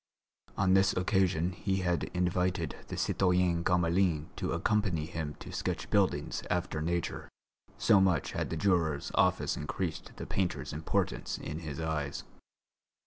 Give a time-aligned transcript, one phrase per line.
[0.57, 6.41] On this occasion he had invited the citoyen Gamelin to accompany him to sketch buildings
[6.49, 7.29] after nature,
[7.77, 12.23] so much had the juror's office increased the painter's importance in his eyes.